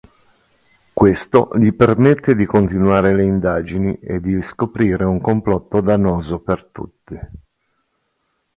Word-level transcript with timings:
Questo 0.93 1.49
gli 1.57 1.75
permette 1.75 2.33
continuare 2.47 3.13
le 3.13 3.21
indagini 3.21 3.99
e 3.99 4.19
di 4.19 4.41
scoprire 4.41 5.03
un 5.03 5.21
complotto 5.21 5.79
dannoso 5.79 6.39
per 6.39 6.65
tutti. 6.65 7.19